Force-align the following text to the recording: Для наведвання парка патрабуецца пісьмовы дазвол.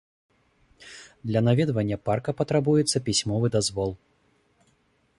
Для 1.31 1.43
наведвання 1.49 1.99
парка 2.09 2.31
патрабуецца 2.41 3.05
пісьмовы 3.11 3.47
дазвол. 3.61 3.91